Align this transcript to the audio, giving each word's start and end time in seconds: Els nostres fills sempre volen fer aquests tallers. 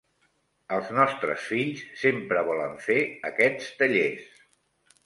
Els 0.77 0.87
nostres 0.99 1.45
fills 1.49 1.83
sempre 2.05 2.43
volen 2.49 2.75
fer 2.89 2.99
aquests 3.33 3.71
tallers. 3.85 4.27